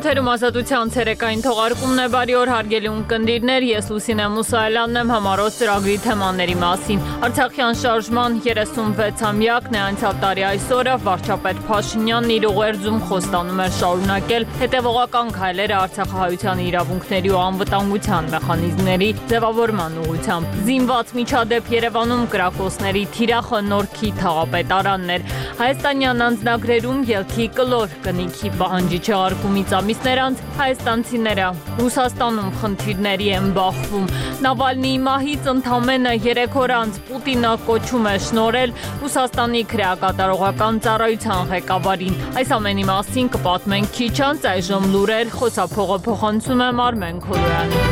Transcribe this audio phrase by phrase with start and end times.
[0.00, 5.96] Եթերում ազատության ցերեկային թողարկումն է բարի օր հարգելի ունկնդիրներ, ես Լուսինե Մուսայելյանն եմ համարոտ ծրագրի
[6.06, 13.76] թեմաների մասին։ Արցախյան շարժման 36-ամյակն է անցյալ տարի այսօրը վարչապետ Փաշինյանն իր ուղերձում խոստանում էր
[13.80, 23.62] շարունակել հետևողական քայլերը արցախահայության իրավունքների ու անվտանգության մեխանիզմների ձևավորման ուղղությամբ։ Զինված միջադեպ Երևանում կրակոցների թիրախը
[23.68, 25.28] Նորքի թաղապետարանն էր։
[25.60, 31.46] Հայաստանյան անձնագրերում ելքի կլոր կնիքի պահանջի չեղարկումից ամիսներ անց հայաստանցիները
[31.80, 34.04] Ռուսաստանում խնդիրների են բախվում։
[34.44, 42.54] Նավալնիի մահից ընդամենը 3 օր անց Պուտինը կոչում է շնորել Ռուսաստանի քրեակատարողական ծառայության ղեկավարին։ Այս
[42.60, 47.84] ամենի մասին կպատմենք քիչ անց այժմ լուրեր խոսափողը փոխանցում է Մարմեն Քոյանը։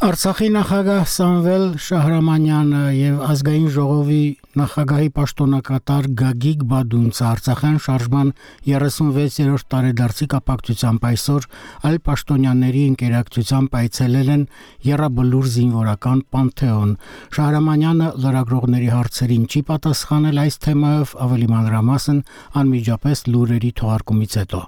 [0.00, 8.30] Արցախի նախագահ Սամվել Շահրամանյանը եւ ազգային ժողովի Նախագահի պաշտոնակատար Գագիկ Բադունցը Արցախյան շարժման
[8.66, 11.44] 36-րդ տարեդարձի կապակցությամբ այսօր
[11.86, 14.42] այլ պաշտոնյաների ինտերակցիությամբ այցելել են
[14.88, 16.90] Եռաբլուր զինվորական Պանթեոն։
[17.38, 22.18] Շահրամանյանը լրագրողների հարցերին չի պատասխանել այս թեմայով ավելի մանրամասն
[22.58, 24.60] անմիջապես լուրերի թողարկումից հետո։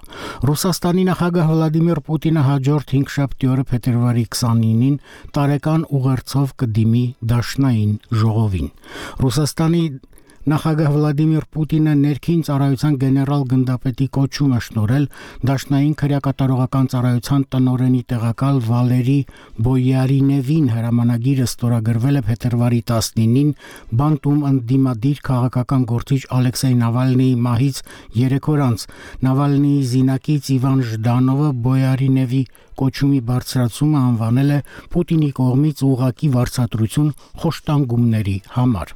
[0.47, 4.97] Ռուսաստանի նախագահ Վլադիմիր Պուտինը հաջորդ 5 շաբթի օրը փետրվարի 29-ին
[5.35, 8.71] տարեկան ուղերձով կդիմի Դաշնային ժողովին։
[9.23, 10.11] Ռուսաստանի Ռուսաստանի
[10.43, 15.05] Նախագահ Վլադիմիր Պուտինը ներքին ծառայության գեներալ գնդապետի կոչում է շնորել
[15.49, 19.15] Դաշնային քրեակատարողական ծառայության տնօրենի տեղակալ Վալերի
[19.67, 23.55] Բոյարինևին հրամանագիրը ստորագրվել է փետրվարի 19-ին
[24.03, 27.79] Բանտում ընդդիմադիր քաղաքական գործիչ Ալեքսեյ Նավալնիի մահից
[28.19, 28.85] 3 օր անց
[29.23, 32.43] Նավալնիի զինակից Իվան Ժդանովը Բոյարինևի
[32.81, 34.59] կոչումի բարձրացումը անվանել է
[34.95, 38.93] Պուտինի կողմից ուղակի վարձատրություն խոշտանգումների համար։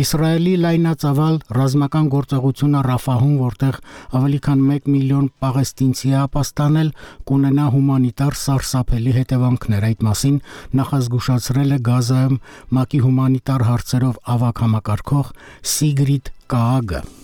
[0.00, 3.78] Իսրայելի լայնածավալ ռազմական գործողությունը Ռաֆահում, որտեղ
[4.18, 6.92] ավելի քան 1 միլիոն պաղեստինցի է ապաստանել,
[7.30, 10.40] կունենա հումանիտար սարսափելի հետևանքներ։ Այդ մասին
[10.82, 12.40] նախազգուշացրել է Գազայում
[12.78, 15.32] ՄԱԿ-ի հումանիտար հարցերով ավակ համակարգող
[15.74, 17.17] Սիգրիդ Կաագը։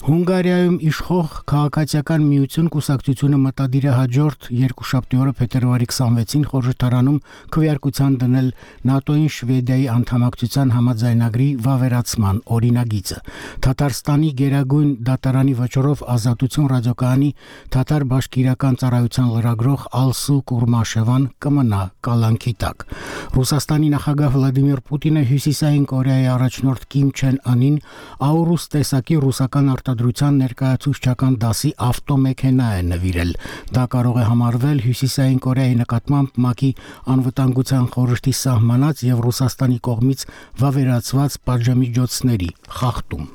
[0.00, 7.18] Հունգարիայում իշխող քաղաքացիական միություն կուսակցությունը մտադիր է հաջորդ երկուշաբթի օրը փետրվարի 26-ին խորհրդարանում
[7.52, 8.48] քվեարկության դնել
[8.96, 13.18] ՆԱՏՕ-ին Շվեդիայի անդամակցության համաձայնագրի վավերացման օրինագիծը։
[13.60, 17.30] Թաթարստանի Գերագույն դատարանի վճռով ազատություն ռադիոկայանի
[17.76, 22.88] թաթար բաշկիրական ծառայության լրագրող Ալսու Կուրմաշևան կմնա կալանքի տակ։
[23.36, 27.76] Ռուսաստանի նախագահ Վլադիմիր Պուտինը Հյուսիսային Կորեայի առաջնորդ Կիմ Չեն Անին
[28.30, 33.32] Աուրուս տեսակի ռուսական արտադրության արտադրության ներկայացուցչական դասի ավտոմեքենա է նվիրել։
[33.74, 36.70] Դա կարող է համարվել Հյուսիսային Կորեայի նկատմամբ ՄԱԿ-ի
[37.14, 40.24] անվտանգության խորհրդի սահմանած եւ Ռուսաստանի կողմից
[40.62, 43.28] վավերացված պատժամիջոցների խախտում։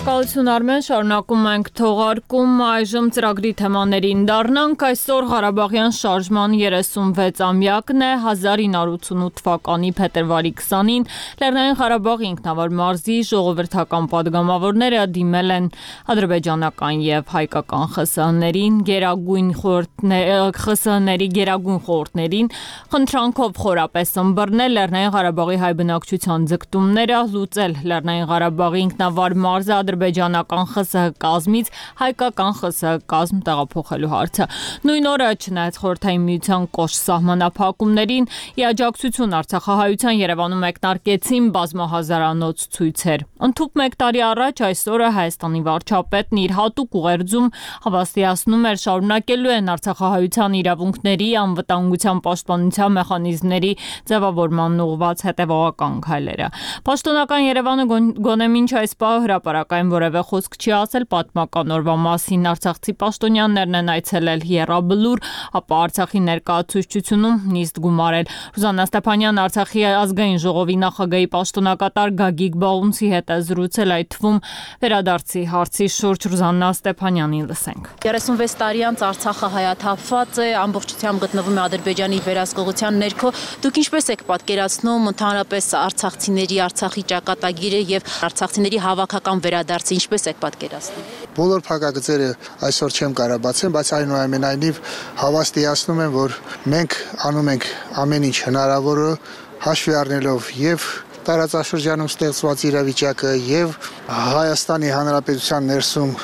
[0.00, 9.36] շնորհակալություն Արմեն, շարունակում ենք թողարկում այժմ ծրագրի թեմաներին դառնանք։ Այսօր Ղարաբաղյան շարժման 36-ամյակն է 1988
[9.40, 11.04] թվականի փետրվարի 20-ին
[11.42, 15.68] Լեռնային Ղարաբաղի ինքնավար մարզի ժողովրդական падգամավորները դիմել են
[16.16, 22.50] ադրբեջանական եւ հայկական ԽՍՀ-ներին, Գերագույն ԽՍՀ-ների Գերագույն խորհրդներին,
[22.96, 31.12] խնդրանքով խորապես ըմբռնել Լեռնային Ղարաբաղի հայ բնակչության ձգտումները, լուծել Լեռնային Ղարաբաղի ինքնավար մարզը ադրբեջանական ԽՍՀ
[31.24, 31.66] կազմից
[32.00, 34.44] հայկական ԽՍՀ կազմ տեղափոխելու հարցը։
[34.86, 38.28] Նույն օրը չնայած խորհրդային միության կոշտ սահմանափակումներին,
[38.60, 43.20] ի աջակցություն Արցախահայության Երևանում մեկնարկեցին բազմահազարանոց ցույցեր։
[43.50, 47.46] Ընթուք 1 տարի առաջ այս օրը Հայաստանի վարչապետն իր հատուկ ուղերձում
[47.86, 53.72] հավաստիացնում էր շարունակելու են Արցախահայության իրավունքների անվտանգության պաշտպանության մեխանիզմների
[54.10, 56.48] ձևավորման ուղղված հետևողական քայլերը։
[56.90, 57.84] Պաշտոնական Երևանը
[58.20, 63.76] գոնե մինչ այս պահը հրապարակ Սակայն որևէ խոսք չի ասել պատմական օրվա մասին։ Արցախցի պաշտոնյաներն
[63.78, 65.20] են այցելել Եռաբլուր,
[65.56, 68.28] ապա Արցախի ներկայացուցչությունում նիստ գումարել։
[68.60, 74.38] Ռուզաննա Ստեփանյան Արցախի ազգային ժողովի նախագահի պաշտոնակատար Գագիկ Բաունցի հետ է զրուցել այդ թվում
[74.84, 81.62] վերադարձի հարցի շուրջ Ռուզաննա Ստեփանյանին լսենք։ 36 տարի անց Արցախը հայաթափված է, ամբողջությամբ գտնվում է
[81.64, 83.32] Ադրբեջանի վերահսկողության ներքո։
[83.64, 90.38] Դուք ինչպես եք պատկերացնում ընդհանրապես արցախցիների Արցախի ճակատագիրը եւ արցախցիների հավաքական վերա վերադարձը ինչպես եք
[90.42, 91.04] պատկերացնում։
[91.36, 92.28] Բոլոր փակագծերը
[92.66, 94.80] այսօր չեմ կարող բացեմ, բայց այնուամենայնիվ
[95.20, 96.34] հավաստիացնում եմ, որ
[96.74, 96.96] մենք
[97.30, 97.66] անում ենք
[98.02, 99.12] ամեն ինչ հնարավորը
[99.60, 100.86] հաշվի առնելով եւ
[101.30, 103.74] տարածաշրջանում ստեղծված իրավիճակը եւ
[104.10, 106.14] Հայաստանի Հանրապետության ներսում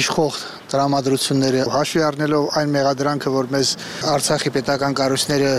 [0.00, 3.70] իշխող տրամադրությունները հաշվի առնելով այն մեղադրանքը, որ մեզ
[4.10, 5.54] Արցախի պետական կառույցները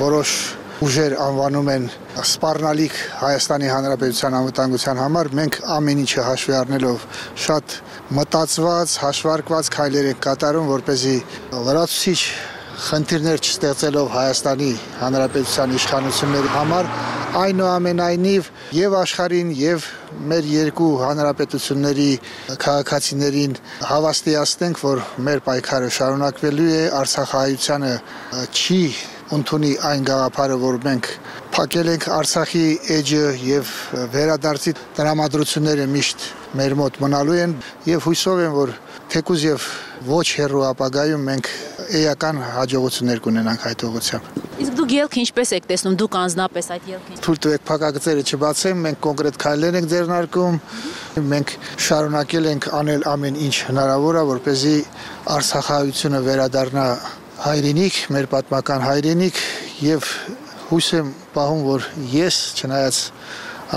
[0.00, 0.34] որոշ
[0.80, 1.82] ուժեր անվանում են
[2.24, 7.04] սպառնալիք Հայաստանի Հանրապետության անվտանգության համար, մենք ամեն ինչը հաշվի առնելով
[7.44, 7.74] շատ
[8.16, 11.16] մտածված, հաշվարկված քայլեր ենք կատարում, որ เป զի
[11.68, 12.20] լրացուցիչ
[12.80, 14.70] խնդիրներ չստեղծելով Հայաստանի
[15.02, 16.90] Հանրապետության իշխանությունների համար
[17.40, 18.48] այնուամենայնիվ
[18.80, 19.88] եւ աշխարհին եւ
[20.30, 22.10] մեր երկու հանրապետությունների
[22.64, 23.56] քաղաքացիներին
[23.90, 27.94] հավաստիացնենք, որ մեր պայքարը շարունակվելու է, Արցախահայությանը
[28.48, 28.82] չի
[29.36, 31.08] ընդունի այն գաղափարը, որ մենք
[31.54, 32.64] փակել ենք Արցախի
[32.96, 33.72] էջը եւ
[34.14, 36.26] վերադարձի տրամադրությունները միշտ
[36.60, 37.54] մեր մոտ մնալու են
[37.90, 38.72] եւ հույսով եմ, որ
[39.10, 39.66] թեկուզ եւ
[40.10, 41.48] ոչ հերո ապագայում մենք
[42.00, 47.18] էական հաջողություններ կունենանք այդ ուղղությամբ։ Իսկ դուք ելքը ինչպես եք տեսնում դուք անձնապես այդ ելքը։
[47.26, 50.60] Թույլ տվեք փակագծերը չբացեմ, մենք կոնկրետ քայլեր ենք ձեռնարկում։
[51.30, 51.54] Մենք
[51.90, 54.76] շարունակել ենք անել ամեն ինչ հնարավոր է, որպեսզի
[55.36, 56.86] Արցախայությունը վերադառնա
[57.40, 59.38] հայրենիք, մեր պատմական հայրենիք
[59.84, 60.08] եւ
[60.70, 62.98] հույս եմ պահում, որ ես չնայած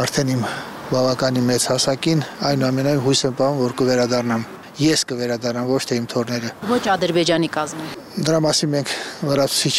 [0.04, 0.44] արդեն իմ
[0.90, 4.46] բավականին մեծ հասակին, այնուամենայնիվ հույս եմ պահում, որ կվերադառնամ
[4.82, 8.94] ես կվերադառնամ ոչ թե իմ թորները ոչ ադրբեջանի կազմում դրա մասին մենք
[9.30, 9.76] լրացուցիչ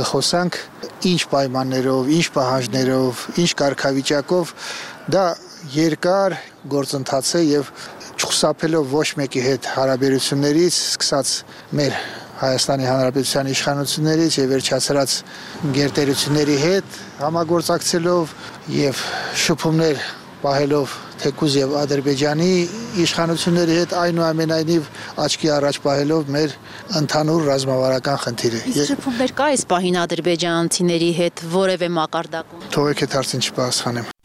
[0.00, 0.58] կխոսանք
[1.10, 4.54] ինչ պայմաններով ինչ պահանջներով ինչ կարգավիճակով
[5.12, 5.24] դա
[5.76, 6.38] երկար
[6.72, 7.72] գործընթաց է եւ
[8.16, 11.32] չխուսափելով ոչ մեկի հետ հարաբերություններից սկսած
[11.76, 11.98] մեր
[12.36, 15.12] Հայաստանի Հանրապետության իշխանություններից եւ վերջացրած
[15.76, 18.34] գերտերությունների հետ համագործակցելով
[18.76, 19.02] եւ
[19.46, 20.02] շփումներ
[20.42, 22.50] պահելով թեկուզ եւ Ադրբեջանի
[23.06, 24.90] իշխանությունների հետ այնուամենայնիվ
[25.24, 26.56] աչքի առաջ պահելով մեր
[27.00, 33.48] ընդհանուր ռազմավարական խնդիրը։ Իսկ շփումներ կա այս պահին ադրբեջանցիների հետ որևէ մակարդակում։ Թողեք այդ հարցին
[33.48, 34.15] չպասխանեմ։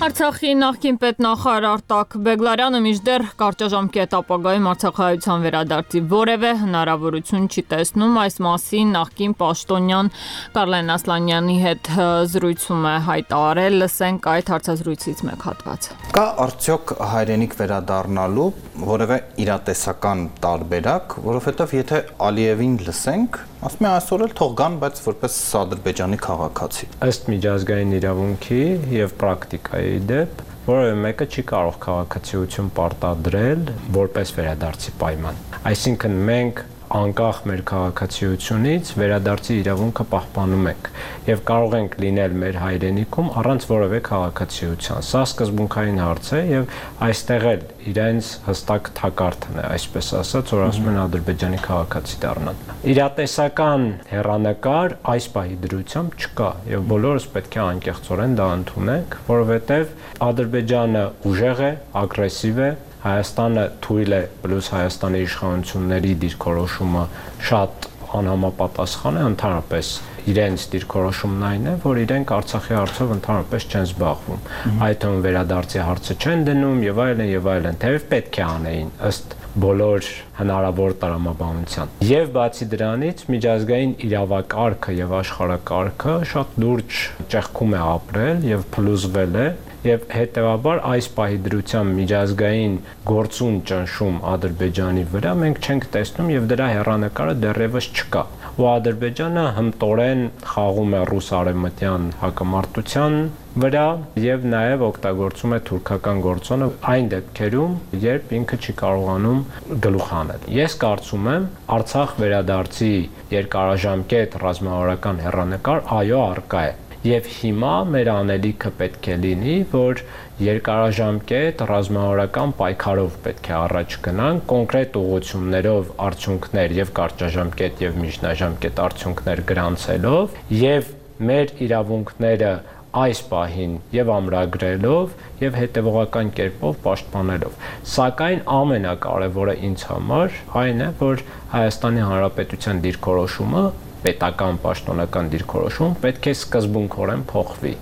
[0.00, 8.38] Արցախի նախկին պետնախարար Արտակ Բեգլարյանը միջդեռ կարճաժամկետ ապագայում Արցախայության վերադարձի որևէ հնարավորություն չի տեսնում այս
[8.46, 10.08] մասին նախկին պաշտոնյան
[10.56, 11.92] Կարլեն Ասլանյանի հետ
[12.32, 18.48] զրույցում է հայտարարել լսենք այդ հարցազրույցից մեկ հատված Կա արդյոք հայրենիք վերադառնալու
[18.88, 22.00] որևէ իրատեսական տարբերակ, որովհետև եթե
[22.30, 23.38] Ալիևին լսենք,
[23.68, 28.62] ասում է այսօր էլ թող գան, բայց որպես Ադրբեջանի քաղաքացի։ Ըստ միջազգային իրավունքի
[28.96, 33.62] եւ պրակտիկայի դեպ որևէ մեկը չի կարող քաղաքացիություն պարտադրել
[33.96, 35.40] որպես վերադարձի պայման։
[35.70, 40.88] Այսինքն մենք անկախ մեր քաղաքացիությունից վերադարձի իրավունքը պահպանում ենք
[41.28, 46.74] եւ կարող ենք լինել մեր հայրենիքում առանց որևէ քաղաքացիության։ Սա սկզբունքային հարց է եւ
[47.06, 52.60] այստեղ էլ իրենց հստակ թակարդն է, այսպես ասած, որ ասում են Ադրբեջանի քաղաքացի դառնան։
[52.90, 59.96] Իրատեսական հերանեկար այս պահի դրությամբ չկա եւ բոլորս պետք է անկեղծորեն դա ընդունենք, որովհետեւ
[60.30, 67.04] Ադրբեջանը ուժեղ է, ագրեսիվ է, Հայաստանը թույլ է պլյուս Հայաստանի իշխանությունների դիրքորոշումը
[67.50, 69.90] շատ անհամապատասխան է ընդհանրապես
[70.30, 74.42] իրենց դիրքորոշումն այն է, որ իրենք Արցախի հարցով ընդհանրապես չեն զբաղվում։
[74.86, 79.36] Այդ թվում վերադարձի հարցը չեն դնում եւ այլն եւ այլն, թեև պետք է անեին ըստ
[79.60, 80.10] բոլոր
[80.40, 87.00] հնարավոր տրամաբանության։ Եվ բացի դրանից միջազգային իրավակարգը եւ աշխարհակարգը շատ լուրջ
[87.34, 89.48] ճեղքում է ապրել եւ փլուզվել է
[89.86, 92.74] եւ հետեւաբար այս պահի դրությամբ միջազգային
[93.10, 98.24] գործուն ճնշում Ադրբեջանի վրա մենք չենք տեսնում եւ դրա հերանեկարը դեռևս չկա
[98.60, 103.16] ու Ադրբեջանը հմտորեն խաղում է ռուս-արևմտյան հակամարտության
[103.62, 103.84] վրա
[104.24, 109.40] եւ նաեւ օգտագործում է թուրքական գործոնը այն դեպքերում, երբ ինքը չի կարողանում
[109.86, 112.92] գլուխ անել։ Ես կարծում եմ Արցախ վերադարձի
[113.38, 120.02] երկարաժամկետ ռազմավարական հերանեկար այո արկա է Եվ հիմա մեր անելիքը պետք է լինի, որ
[120.44, 129.42] երկարաժամկետ ռազմավարական պայքարով պետք է առաջ գնանք, կոնկրետ ուղղություններով արդյունքներ եւ կարճաժամկետ եւ միջնաժամկետ արդյունքներ
[129.52, 130.92] գրանցելով եւ
[131.30, 132.52] մեր իրավունքները
[133.00, 141.22] այս պահին եւ ամրագրելով եւ հետեւողական կերպով պաշտպանելով։ Սակայն ամենակարևորը ինձ համար այն է, որ
[141.54, 143.64] Հայաստանի Հանրապետության դիրքորոշումը
[144.04, 147.74] պետական պաշտոնական դիրքորոշում պետք է սկզբունքորեն փոխվի։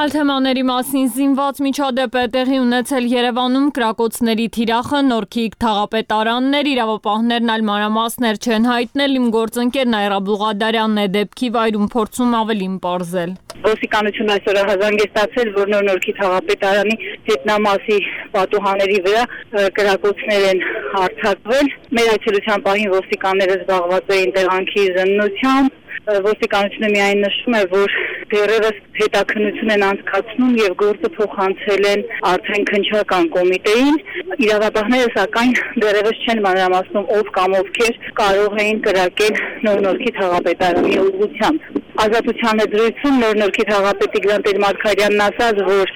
[0.00, 7.64] Այլ թեմաների մասին զինված միջադեպ է տեղի ունեցել Երևանում կրակոցների թիրախը, Նորքի թաղապետարաններ, իրավապահներն այլ
[7.68, 13.34] մանրամասներ չեն հայտնել, իմ գործընկեր Նայրա Բուղադարյանն է դեպքի վայրում փորձում ավելին ողրզել։
[13.66, 16.96] Ոստիկանությունը այսօր հազանգեստացել, որ Նորքի թաղապետարանի
[17.28, 17.98] հետնամասի
[18.38, 19.26] պատուհաների վրա
[19.80, 20.64] կրակոցներ են
[20.96, 25.78] հարթակվել։ Մեր այցելության պահին ոստիկանները զբաղված էին տեղանքի զննությամբ
[26.24, 27.92] ոստիկանությունը միայն նշում է, որ
[28.32, 33.98] դեռևս հետաքննություն են անցկացնում եւ գործը փոխանցել են արդեն քնչական կոմիտեին։
[34.46, 35.52] Իրավաբանները սակայն
[35.84, 41.68] դեռևս չեն մանրամասնում ով կամ ովքեր կարող էին կրակել նոր-նորքի թաղապետարանի ուղղությամբ։
[42.06, 45.94] Ազատության դրույթում նոր-նորքի թաղապետ Տիգրան Տեր-Մարգարյանն ասաց, որ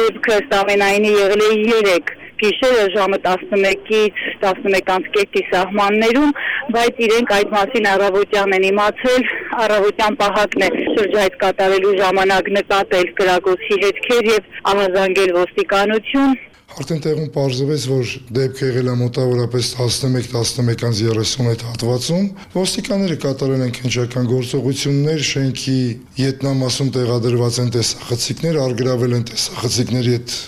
[0.00, 1.52] դեպքը ըստ ամենայնի եղել է
[1.90, 6.30] 3 գիշերը ժամը 11-ից 11:30-ի սահմաններում,
[6.76, 9.26] բայց իրենք այդ մասին առավոտյան են իմացել,
[9.64, 16.38] առավոտյան պահակն է շրջայց կատարելու ժամանակ նկատել կրակոցի հետքեր եւ ահազանգել ոստիկանություն
[16.70, 25.24] Արդեն տեղում պարզվեց, որ դեպքը եղել է մոտավորապես 11-11:30 հատվածում։ Ոստիկանները կատարել են քննչական գործողություններ,
[25.30, 25.76] շենքի
[26.20, 30.38] ետնամասում տեղադրված են տեսախցիկներ, արգրավել են տեսախցիկների հետ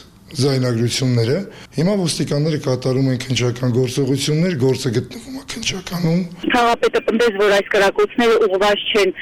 [0.40, 1.36] զայնագրությունները։
[1.76, 6.20] Հիմա ոստիկանները կատարում են քննչական գործողություններ, գործը գտնվում է քննչականում։
[6.52, 9.12] Թաղապետը պնդեց, որ այս կրակոցները ուղղված չեն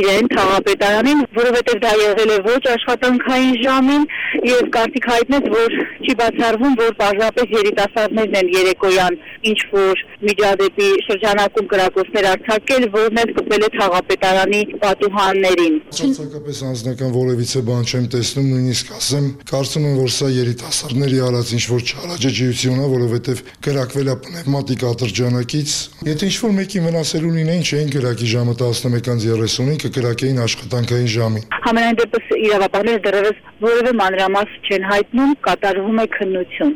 [0.00, 4.04] իրեն թաղապետարանին, որովհետև դա եղել է ոչ աշխատանքային ժամին
[4.50, 9.18] եւ կարծիք հայտնեց, որ չի բացառվում, որ պարզապես երիտասարդներն են երեկոյան
[9.50, 17.62] ինչ որ միջադեպի շրջանակում կրակոցներ արձակել, որն էլ կպել է թաղապետարանի պատուհաններին։ Ցուցակապես անձնական որևիցե
[17.70, 20.30] բան չեմ տեսնում, նույնիսկ ասեմ, կարծում եմ, որ սա
[20.60, 25.72] երիտասարդների արած ինչ որ չարաջաջություն է, որովհետև կրակվել է պնևմատիկ ատրճանակից։
[26.10, 32.32] Եթե ինչ որ մեկի վնասելու լինեին, չէին կրակի ժամը 11:30-ին, կկրակեին աշխատանքային ժամին։ Համենայն դեպս
[32.44, 36.74] իրավապահները դեռևս որևէ մանրամաս չեն հայտնում, կատարվում է քննություն։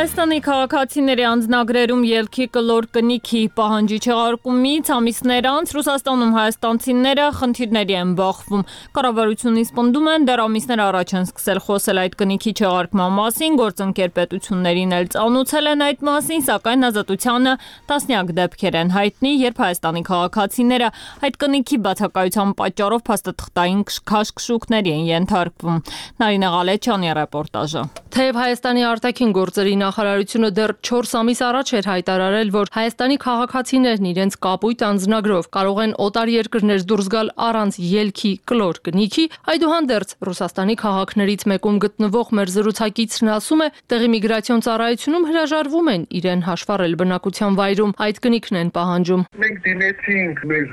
[0.00, 8.62] Հայաստանի քաղաքացիների անձնագրերում ելքի կլոր կնիքի պահանջի չեղարկումից ամիսներ անց Ռուսաստանում հայաստանցիները խնդիրների են բախվում։
[8.96, 14.96] Կառավարությունից պնդում են դեռ ամիսներ առաջ են սկսել խոսել այդ կնիքի չեղարկման մասին, գործընկեր պետություններին
[14.96, 17.54] էլ ծանուցել են այդ մասին, սակայն ազատությանը
[17.92, 20.90] տասնյակ դեպքեր են հայտնի, երբ Հայաստանի քաղաքացիները
[21.28, 25.84] այդ կնիքի բացակայության պատճառով փաստաթղթային քաշքշուկների են ենթարկվում։
[26.24, 32.70] Նարինե Ղալեչյանի ռեպորտաժը։ Թեև Հայաստանի արտաքին գործերի նախարարությունը դեռ 4 ամիս առաջ էր հայտարարել, որ
[32.76, 39.24] Հայաստանի քաղաքացիներն իրենց կապույտ անձնագրով կարող են օտար երկրներ դուրս գալ առանց ելքի կլոր կնիքի,
[39.50, 46.44] այդուհանդերձ Ռուսաստանի քաղաքներից մեկում գտնվող մեր զրուցակիցն ասում է, տեղի միգրացիոն ծառայությունում հրաժարվում են իրեն
[46.46, 50.66] հաշվառել բնակության վայրում, այդ կնիքն են պահանջում։ Մենք դիմեցինք մեր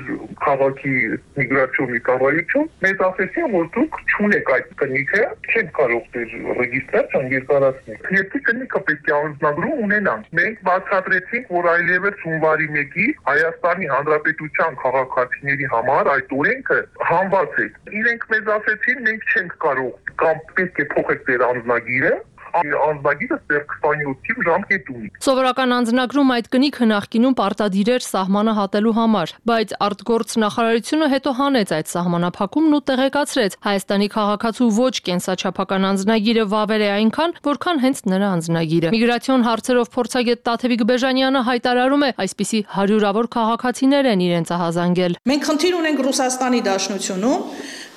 [0.46, 0.94] քաղաքի
[1.38, 8.42] միգրացիոնի կառավարություն, մեզ ասեցին, որ դուք չունեք այդ կնիքը, չեք կարող դեր ռեգիստրացիան երկարացնել։ Եթե
[8.48, 16.10] կնիքը պետք է անձնագրում ունենանք։ Մենք բացատրեցինք, որ այլևս հունվարի 1-ից Հայաստանի Հանրապետության քաղաքացիների համար
[16.14, 16.78] այդ օրենքը
[17.10, 17.66] հանված է։
[18.00, 22.14] Իրենք մեզ ասեցին, մենք չենք կարող կամ պետք է փոխեք ձեր անձնագիրը
[22.58, 29.32] անձնագիրը դեռ 27 ժամկետ ունի։ Սովորական անձնագրում այդ կնիքը նախկինում պարտադիր էր սահմանը հատելու համար,
[29.48, 36.84] բայց արտգործ նախարարությունը հետո հանեց այդ սահմանափակումն ու տեղեկացրեց Հայաստանի քաղաքացու ոչ կենսաչափական անձնագիրը վավեր
[36.88, 43.26] է այնքան, որքան հենց նրա անձնագիրը։ Միգրացիոն հարցերով փորձագետ Տաթևիկ Բեժանյանը հայտարարում է, այսպիսի հարյուրավոր
[43.38, 47.42] քաղաքացիներ են իրենց ահազանգել։ Մենք խնդիր ունենք Ռուսաստանի Դաշնությունում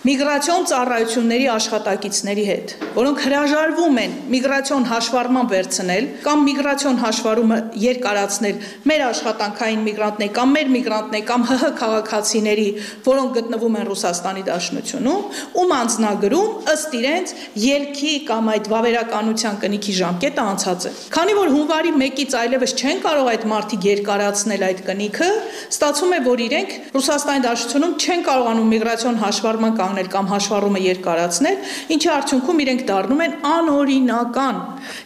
[0.01, 9.03] միգրացիոն ծառայությունների աշխատակիցների հետ, որոնք հրաժարվում են միգրացիոն հաշվառման վերցնել կամ միգրացիոն հաշվառումը երկարացնել մեր
[9.07, 12.65] աշխատանքային միգրանտներ կամ մեր միգրանտներ կամ ՀՀ քաղաքացիների,
[13.05, 15.21] որոնք գտնվում են Ռուսաստանի Դաշնությունում,
[15.61, 21.93] ում անձնագրում ըստ իրենց ելքի կամ այդ վավերականության կնիքի ժամկետը անցած է։ Քանի որ հունվարի
[22.01, 25.29] 1-ից այլևս չեն կարող այդ մարտիկ երկարացնել այդ կնիքը,
[25.71, 31.57] ստացվում է, որ իրենք Ռուսաստանի Դաշնությունում չեն կարողանում միգրացիոն հաշվառման կանգնել կամ հաշվառումը երկարացնել,
[31.91, 34.59] ինչի արդյունքում իրենք դառնում են անօրինական։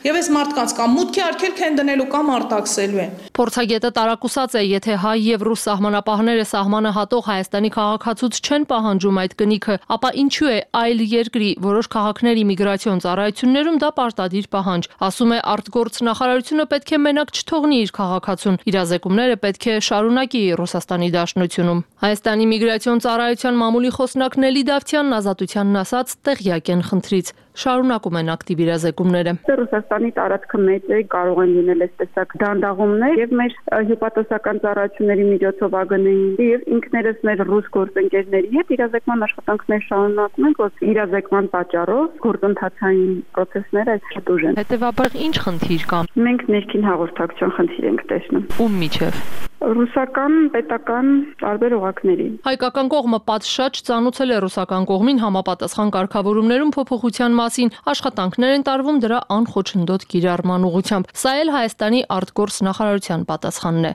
[0.05, 4.97] Եվ այս մարդկանց կամ մուտքի արգելք են դնելու կամ արտաքսելու են։ Փորձագետը տարակուսած է, եթե
[5.05, 10.59] հայ եւ ռուս սահմանապահները սահմանը հատող Հայաստանի քաղաքացուց չեն պահանջում այդ կնիքը, ապա ինչու է
[10.85, 16.99] այլ երկրի որոշ քաղաքների միգրացիոն ծառայություններում դա պարտադիր պահանջ։ Ասում է արտգործ նախարարությունը պետք է
[17.05, 24.35] մենակ չթողնի իր քաղաքացուն։ Իրազեկումները պետք է շարունակի Ռուսաստանի Դաշնությունում։ Հայաստանի միգրացիոն ծառայության մամուլի խոսնակ
[24.45, 27.29] Նելի Դավթյանն ազատությանն ասաց տեղյակ են խնդրից
[27.63, 33.35] շարունակում են ակտիվ իրազեկումները։ Ռուսաստանի տարածքը մեծ է, կարող են լինել այս տեսակ դանդաղումներ եւ
[33.39, 33.55] մեր
[33.89, 40.85] հյուպատոսական ծառայությունների միջոցով ԱԳՆ-ի եւ ինքներս մեր ռուս գործընկերների հետ իրազեկման աշխատանքներ շարունակում ենք, որ
[40.91, 48.07] իրազեկման պատճառով գործընթացային process-ները դուժ են։ Հետևաբար ինչ խնդիր կա։ Մենք ներքին հաղորդակցության խնդիր ենք
[48.11, 51.07] տեսնում։ Ում միջև ռուսական պետական
[51.41, 58.65] տարբեր օղակների։ Հայկական կողմը պատշաճ ծանուցել է ռուսական կողմին համապատասխան կարգավորումներում փոփոխության մասին, աշխատանքներ են
[58.69, 63.93] տարվում դրա անխոչնդոտ կիրառման ուղղությամբ։ Սա էլ Հայաստանի արտգործ նախարարության պատասխանն է։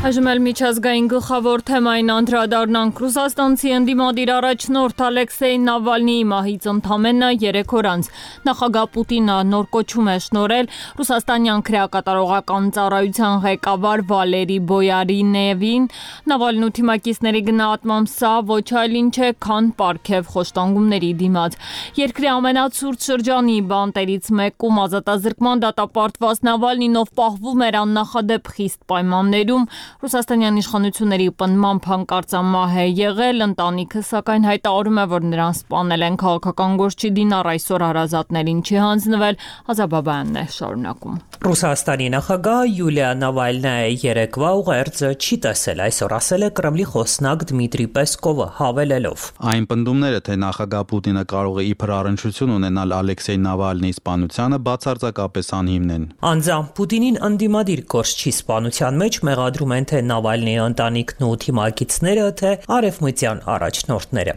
[0.00, 7.88] Այժմ էլ միջազգային գլխավոր թեմային անդրադառնանք Ռուսաստանցի ընդդիմադիր առաջնորդ Ալեքսեյ Նավալնիի մահից ընդամենը 3 օր
[7.90, 8.08] անց
[8.48, 15.84] նախագահ Պուտինը նոր կոչում է շնորել ռուսաստանյան քրեակատարողական ծառայության ղեկավար Վալերի Բոյարինևին
[16.32, 21.60] Նավալնու թիմակիցների գնահատմամբ սա ոչ այլ ինչ է, քան պարգև խոշտանգումների դիմաց։
[22.00, 30.60] Երկրի ամենացուրտ շրջանի բանտերից մեկում ազատազրկման դատապարտված Նավալնին ով պահվում էր աննախադեպ խիստ պայմաններում Ռուսաստանյան
[30.60, 37.10] իշխանությունների պնդմամբ հանկարծամահ է եղել, ընտանիքը սակայն հայտարարում է, որ նրան սպանել են քաղաքական գործչի
[37.20, 39.40] Դինար այսօր հարազատներին չի հանձնվել,
[39.74, 46.86] Ազաբաբայանն է շարունակում։ Ռուսաստանի նախագահ Յուլիա Նավալնայի երեկվա ուղերձը չի տեսել այսօր ասել է Կրեմլի
[46.90, 49.24] խոսնակ Դմիտրի Պեսկովը հավելելով.
[49.50, 55.94] Այն պնդումները, թե նախագահ Պուտինը կարող է իբր առնչություն ունենալ Ալեքսեյ Նավալնիի սպանությանը, բացարձակապես անհիմն
[55.96, 62.50] են։ Անձամբ Պուտինին ընդդիմադիր գործչի սպանության մեջ մեղադրում են թե Նավալնիի ընտանիքն ու թիմակիցները, թե
[62.76, 64.34] արևմտյան առաջնորդները։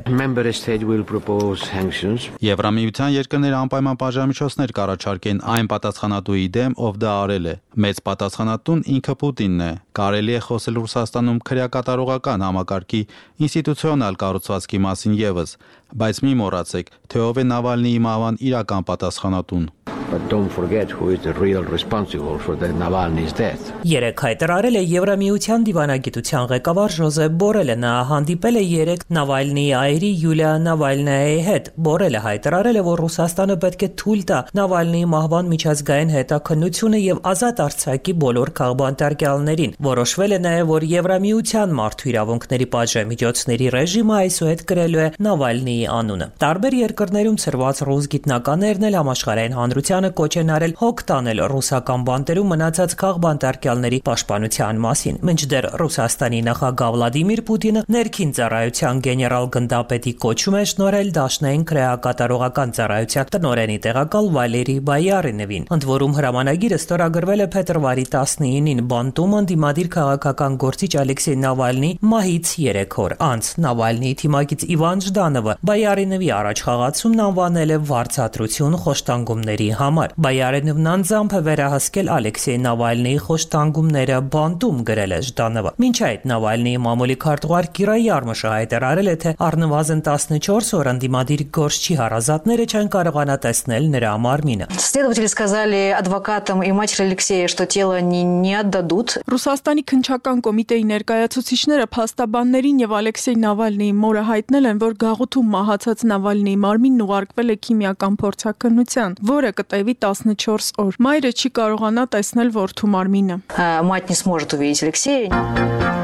[2.47, 9.15] Եվրամիության երկրները անպայման պատժամիջոցներ կառաջարկեն այն պատասխանատուի դեմ, ով դա արել է։ Մեծ պատասխանատուն ինքը
[9.23, 13.01] Պուտինն է։ Կարելի է խոսել Ռուսաստանում քրեակատարողական համակարգի
[13.43, 15.57] ինստիտուցիոնալ կառուցվածքի մասին եւս,
[16.01, 19.71] բայց մի մոռացեք, թե ով է Նավալնիի մահվան իրական պատասխանատուն
[20.13, 23.61] but don't forget who is the real responsible for the Navalny's death.
[23.89, 30.51] Երեք հայտարարել է Եվրամիության դիվանագիտության ղեկավար Ժոզեփ Բորելը նա հանդիպել է երեք Նավալնիի այրի Յուլիա
[30.67, 37.01] Նավալնայի հետ։ Բորելը հայտարարել է, որ Ռուսաստանը պետք է թույլ տա Նավալնիի մահվան միջազգային հետաքննությունը
[37.03, 44.63] եւ ազատ արձակի բոլոր քաղբանտարկյալներին։ Որոշվել է նաեւ, որ Եվրամիության մարդու իրավունքների պատժամիջոցների ռեժիմը այսուհետ
[44.73, 50.49] կրելու է Նավալնիի անունը։ Տարբեր երկրներում ծրված ռուս գիտնականներն էլ համաշխարհային հանրության Հայաստանը կոչ են
[50.51, 58.33] արել հոգ տանել ռուսական բանտերում մնացած քաղբանտարկյալների պաշտպանության մասին։ Մինչդեռ Ռուսաստանի նախագահ Վլադիմիր Պուտինը ներքին
[58.37, 66.17] ծառայության գեներալ գնդապետի կոչում է շնորհել Դաշնային քրեակատարողական ծառայության տնօրենի տեղակալ Վալերի Բայարինովին։ Ընդ որում
[66.19, 73.53] հրամանագիրը ստորագրվել է փետրվարի 19-ին Բանտում անդիմադիր քաղաքական գործիչ Ալեքսեյ Նավալնի մահից 3 օր անց
[73.63, 81.40] Նավալնիի թիմակից Իվան Ժդանովը Բայարինովի առաջխաղացումն անվանել է վարձատրություն խոշտանգումների համար համար։ Բայարենովն անձամբ է
[81.46, 88.48] վերահսկել Ալեքսեյ Նավալնիի խոշտանգումները բանտում գրել է Ժդանովը։ Մինչ այդ Նավալնիի մամուլի քարտուղար Կիրա Յարմաշը
[88.52, 95.28] հայտարարել է, թե առնվազն 14 օր անդիմադիր գործչի հարազատները չեն կարողանա տեսնել նրա մարմինը։ Следователи
[95.28, 99.18] сказали адвокатам и матери Алексея, что тело не, не отдадут.
[99.28, 106.60] Ռուսաստանի քնչական կոմիտեի ներկայացուցիչները փաստաբաններին եւ Ալեքսեյ Նավալնիի մորը հայտնել են, որ գաղութում մահացած Նավալնիի
[106.68, 112.92] մարմինն ուղարկվել է քիմիական փորձաքննության, որը կտե հետևի 14 օր։ Մայրը չի կարողանա տեսնել որդու
[112.94, 113.40] մարմինը։
[113.86, 116.01] Мать не сможет увидеть Алексея.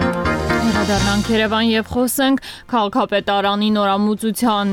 [0.90, 2.40] Անդրադառնանք Երևան եւ խոսենք
[2.72, 4.70] քաղաքապետարանի նորամուծության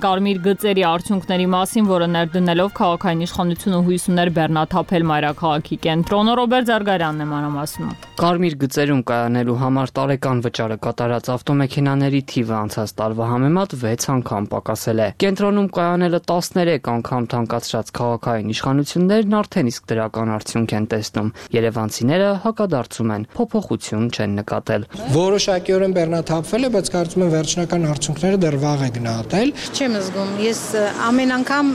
[0.00, 7.20] կարմիր գծերի արդյունքների մասին, որը ներդնելով քաղաքային իշխանությունը հույս ուներ բեռնաթափել մայրաքաղաքի կենտրոնը Ռոբերտ Զարգարյանն
[7.20, 14.08] է մանրամասնում։ Կարմիր գծերում կայանելու համար տարեկան վճարը կատարած ավտոմեքենաների թիվը անցած տարվա համեմատ 6
[14.16, 20.90] անգամ պակասել է։ Կենտրոնում կայանելը 13 անգամ թանկացրած քաղաքային իշխանություններն արդեն իսկ դրական արդյունք են
[20.92, 27.86] տեսնում։ Երևանցիները հակադարձում են, փոփոխություն չեն նկատել։ Որոշ որոշակիորեն բեռնաթափվել է, բայց կարծում եմ վերջնական
[27.90, 30.60] արդյունքները դեռ վաղ է գնահատել։ Չեմ զգում, ես
[31.06, 31.72] ամեն անգամ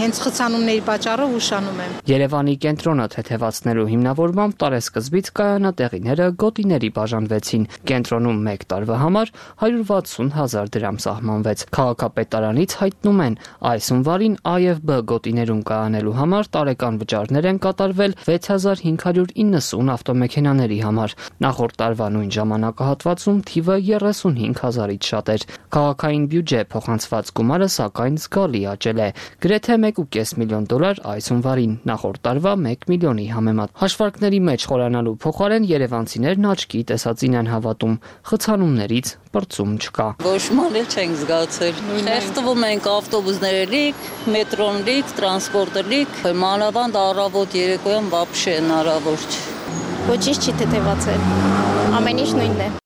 [0.00, 8.66] հենց խցանումների պատճառով ուշանում եմ։ Երևանի կենտրոնը թեթևացնելու հիմնավորմամբ տարեսկզբից կայանատեղիները գոտիների բաժանվեցին։ Կենտրոնում 1
[8.72, 9.32] տարվա համար
[9.68, 13.38] 160 հազար դրամ սահմանվեց։ Քաղաքապետարանից հայտնում են,
[13.68, 22.08] այս հունվարին ԱԵՎ-բ գոտիներում կայանելու համար տարեկան վճարներ են կատարվել 6590 ավտոմեքենաների համար։ Նախորդ տարվա
[22.14, 29.08] նույն ժամանակահատված տարածում թիվը 35000-ից շատ էր։ Քաղաքային բյուջե փոխանցված գումարը սակայն զգալի աճել է՝
[29.42, 35.68] գրեթե 1.5 միլիոն դոլար այսօն վարին, նախորդ տարվա 1 միլիոնի համեմատ։ Հաշվարկների մեջ խորանալու փոխարեն
[35.68, 37.94] Երևանցիներն աչքի տեսածին են հավատում,
[38.30, 48.10] խցանումներից պրծում չկա։ Ոչմալի չենք զգացել։ Շերտ տվում ենք ավտոբուսներելիք, մետրոնլիք, տրանսպորտելիք, մանավանդ առավոտ երեկոյան
[48.14, 49.40] բապշեն առավոտ։
[50.08, 51.24] Ոչինչ չի թեթևացել։
[51.98, 52.77] Ամեն ինչ նույնն է։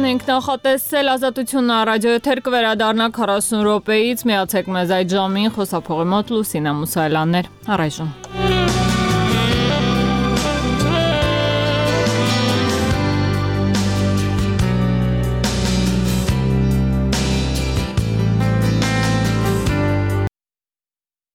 [0.00, 6.76] Այդքան ենք նախատեսել ազատությունը ռադիոեթեր կվերադառնա 40 րոպեից։ Միացեք մեզ այդ ժամին խոսափողի մոտ Լուսինա
[6.80, 8.39] Մուսայելյաններ։ Առայժմ